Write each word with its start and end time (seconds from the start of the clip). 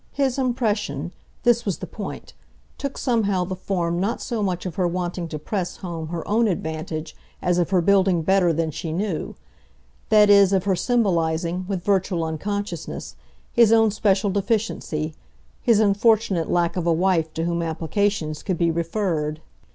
His 0.13 0.39
impression 0.39 1.11
this 1.43 1.63
was 1.63 1.77
the 1.77 1.85
point 1.85 2.33
took 2.79 2.97
somehow 2.97 3.43
the 3.43 3.55
form 3.55 3.99
not 3.99 4.19
so 4.19 4.41
much 4.41 4.65
of 4.65 4.73
her 4.73 4.87
wanting 4.87 5.27
to 5.27 5.37
press 5.37 5.75
home 5.77 6.07
her 6.07 6.27
own 6.27 6.47
advantage 6.47 7.15
as 7.39 7.59
of 7.59 7.69
her 7.69 7.81
building 7.81 8.23
better 8.23 8.51
than 8.51 8.71
she 8.71 8.91
knew; 8.91 9.35
that 10.09 10.27
is 10.27 10.53
of 10.53 10.63
her 10.63 10.75
symbolising, 10.75 11.65
with 11.67 11.83
virtual 11.83 12.23
unconsciousness, 12.23 13.15
his 13.53 13.71
own 13.71 13.91
special 13.91 14.31
deficiency, 14.31 15.13
his 15.61 15.79
unfortunate 15.79 16.49
lack 16.49 16.75
of 16.75 16.87
a 16.87 16.91
wife 16.91 17.31
to 17.35 17.43
whom 17.43 17.61
applications 17.61 18.41
could 18.41 18.57
be 18.57 18.71
referred. 18.71 19.39